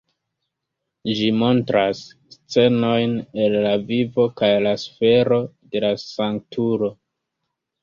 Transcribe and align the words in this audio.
Ĝi 1.19 1.27
montras 1.41 2.01
scenojn 2.37 3.13
el 3.45 3.59
la 3.67 3.75
vivo 3.91 4.27
kaj 4.43 4.51
la 4.69 4.75
sufero 4.87 5.41
de 5.77 5.85
la 5.87 5.95
sanktulo. 6.09 6.93